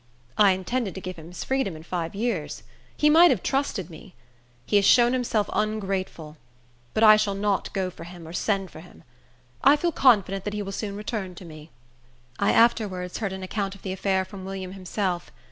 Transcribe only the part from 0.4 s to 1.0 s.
intended to